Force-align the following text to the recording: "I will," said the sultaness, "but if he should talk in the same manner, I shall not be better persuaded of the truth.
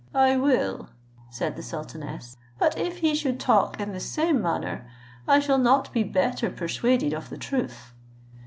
"I 0.15 0.35
will," 0.35 0.89
said 1.29 1.55
the 1.55 1.61
sultaness, 1.61 2.35
"but 2.57 2.75
if 2.75 2.97
he 3.01 3.13
should 3.13 3.39
talk 3.39 3.79
in 3.79 3.91
the 3.91 3.99
same 3.99 4.41
manner, 4.41 4.89
I 5.27 5.39
shall 5.39 5.59
not 5.59 5.93
be 5.93 6.01
better 6.01 6.49
persuaded 6.49 7.13
of 7.13 7.29
the 7.29 7.37
truth. 7.37 7.93